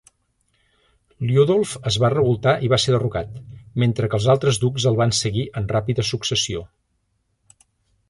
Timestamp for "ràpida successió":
5.77-6.69